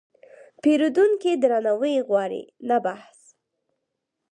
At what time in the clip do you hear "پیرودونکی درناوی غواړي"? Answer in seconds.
0.61-2.43